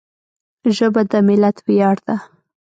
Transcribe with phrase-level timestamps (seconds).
[0.75, 2.15] ژبه د ملت ویاړ ده